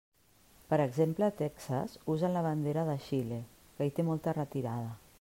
[0.71, 3.41] Per exemple, a Texas usen la bandera de Xile,
[3.77, 4.95] que hi té molta retirada.